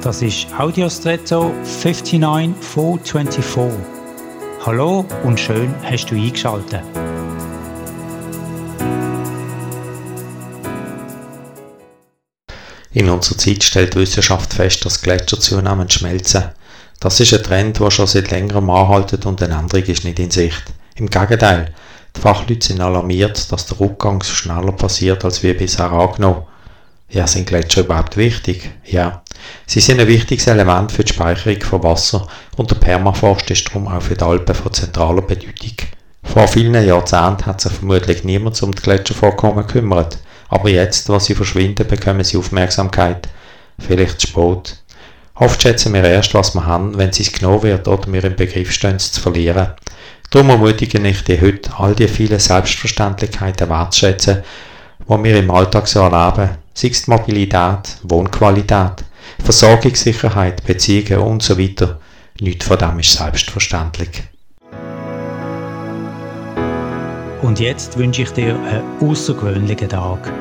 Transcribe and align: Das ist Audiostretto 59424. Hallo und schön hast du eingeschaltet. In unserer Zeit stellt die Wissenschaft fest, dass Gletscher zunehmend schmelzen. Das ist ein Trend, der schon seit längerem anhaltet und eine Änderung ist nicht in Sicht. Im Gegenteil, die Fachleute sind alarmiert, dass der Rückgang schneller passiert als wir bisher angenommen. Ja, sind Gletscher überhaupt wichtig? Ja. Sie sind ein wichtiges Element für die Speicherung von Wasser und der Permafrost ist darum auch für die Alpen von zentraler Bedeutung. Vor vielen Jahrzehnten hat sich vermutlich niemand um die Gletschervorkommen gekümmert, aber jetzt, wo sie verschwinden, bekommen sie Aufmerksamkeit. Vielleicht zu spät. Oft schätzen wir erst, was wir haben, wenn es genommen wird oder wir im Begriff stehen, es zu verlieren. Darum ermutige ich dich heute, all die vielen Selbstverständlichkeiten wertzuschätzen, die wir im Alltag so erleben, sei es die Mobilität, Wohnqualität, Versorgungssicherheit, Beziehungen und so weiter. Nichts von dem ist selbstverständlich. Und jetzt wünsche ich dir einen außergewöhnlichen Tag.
Das 0.00 0.22
ist 0.22 0.46
Audiostretto 0.56 1.52
59424. 1.64 3.80
Hallo 4.64 5.04
und 5.24 5.40
schön 5.40 5.74
hast 5.82 6.06
du 6.06 6.14
eingeschaltet. 6.14 6.82
In 12.92 13.10
unserer 13.10 13.38
Zeit 13.38 13.64
stellt 13.64 13.94
die 13.94 13.98
Wissenschaft 13.98 14.54
fest, 14.54 14.84
dass 14.84 15.02
Gletscher 15.02 15.40
zunehmend 15.40 15.92
schmelzen. 15.92 16.44
Das 17.00 17.18
ist 17.18 17.34
ein 17.34 17.42
Trend, 17.42 17.80
der 17.80 17.90
schon 17.90 18.06
seit 18.06 18.30
längerem 18.30 18.70
anhaltet 18.70 19.26
und 19.26 19.42
eine 19.42 19.58
Änderung 19.58 19.84
ist 19.84 20.04
nicht 20.04 20.20
in 20.20 20.30
Sicht. 20.30 20.62
Im 20.94 21.10
Gegenteil, 21.10 21.74
die 22.16 22.20
Fachleute 22.20 22.64
sind 22.64 22.80
alarmiert, 22.80 23.50
dass 23.50 23.66
der 23.66 23.80
Rückgang 23.80 24.22
schneller 24.22 24.72
passiert 24.72 25.24
als 25.24 25.42
wir 25.42 25.56
bisher 25.56 25.90
angenommen. 25.90 26.44
Ja, 27.10 27.26
sind 27.26 27.48
Gletscher 27.48 27.80
überhaupt 27.80 28.16
wichtig? 28.16 28.70
Ja. 28.84 29.24
Sie 29.66 29.80
sind 29.80 30.00
ein 30.00 30.08
wichtiges 30.08 30.46
Element 30.46 30.92
für 30.92 31.04
die 31.04 31.12
Speicherung 31.12 31.60
von 31.62 31.82
Wasser 31.82 32.26
und 32.56 32.70
der 32.70 32.76
Permafrost 32.76 33.50
ist 33.50 33.68
darum 33.68 33.88
auch 33.88 34.02
für 34.02 34.14
die 34.14 34.24
Alpen 34.24 34.54
von 34.54 34.72
zentraler 34.72 35.22
Bedeutung. 35.22 35.88
Vor 36.22 36.48
vielen 36.48 36.86
Jahrzehnten 36.86 37.46
hat 37.46 37.60
sich 37.60 37.72
vermutlich 37.72 38.24
niemand 38.24 38.62
um 38.62 38.72
die 38.72 38.82
Gletschervorkommen 38.82 39.66
gekümmert, 39.66 40.18
aber 40.48 40.68
jetzt, 40.68 41.08
wo 41.08 41.18
sie 41.18 41.34
verschwinden, 41.34 41.86
bekommen 41.86 42.24
sie 42.24 42.36
Aufmerksamkeit. 42.36 43.28
Vielleicht 43.78 44.20
zu 44.20 44.28
spät. 44.28 44.82
Oft 45.34 45.62
schätzen 45.62 45.94
wir 45.94 46.02
erst, 46.02 46.34
was 46.34 46.54
wir 46.54 46.66
haben, 46.66 46.98
wenn 46.98 47.10
es 47.10 47.32
genommen 47.32 47.62
wird 47.62 47.86
oder 47.86 48.12
wir 48.12 48.24
im 48.24 48.34
Begriff 48.34 48.72
stehen, 48.72 48.96
es 48.96 49.12
zu 49.12 49.20
verlieren. 49.20 49.68
Darum 50.30 50.50
ermutige 50.50 50.98
ich 51.06 51.24
dich 51.24 51.40
heute, 51.40 51.70
all 51.78 51.94
die 51.94 52.08
vielen 52.08 52.40
Selbstverständlichkeiten 52.40 53.68
wertzuschätzen, 53.70 54.42
die 55.08 55.24
wir 55.24 55.38
im 55.38 55.50
Alltag 55.50 55.86
so 55.86 56.00
erleben, 56.00 56.56
sei 56.74 56.88
es 56.88 57.04
die 57.04 57.10
Mobilität, 57.10 57.96
Wohnqualität, 58.02 59.04
Versorgungssicherheit, 59.42 60.64
Beziehungen 60.64 61.20
und 61.20 61.42
so 61.42 61.58
weiter. 61.58 62.00
Nichts 62.40 62.66
von 62.66 62.78
dem 62.78 62.98
ist 63.00 63.12
selbstverständlich. 63.12 64.22
Und 67.42 67.60
jetzt 67.60 67.96
wünsche 67.96 68.22
ich 68.22 68.30
dir 68.30 68.54
einen 68.54 68.82
außergewöhnlichen 69.00 69.88
Tag. 69.88 70.32